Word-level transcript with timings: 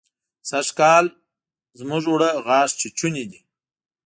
سرکال 0.49 1.05
زموږ 1.79 2.03
اوړه 2.11 2.29
غاښ 2.45 2.69
چيچوني 2.81 3.23
دي. 3.31 3.39